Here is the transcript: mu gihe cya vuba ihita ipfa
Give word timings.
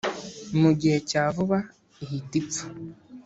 mu 0.61 0.71
gihe 0.79 0.97
cya 1.09 1.23
vuba 1.35 1.57
ihita 2.03 2.33
ipfa 2.39 2.65